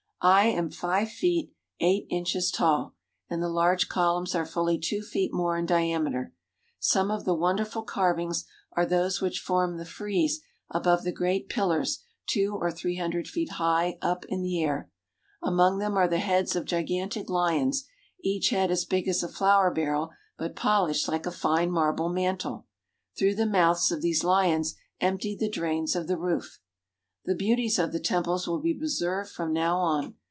[0.23, 2.93] I am five feet eight inches tall
[3.27, 6.31] and the large columns are fully two feet more in diameter.
[6.77, 12.03] Some of the wonderful carvings are those which form the frieze above the great pillars
[12.27, 14.91] two or three hundred feet high up in the air.
[15.41, 17.87] Among them are the heads of gigantic lions,
[18.19, 22.67] each head as big as a flour barrel but polished like a fine marble mantel.
[23.17, 26.59] Through the mouths of these lions emptied the drains of the roof.
[27.23, 30.15] The beauties of the temples will be preserved from now on.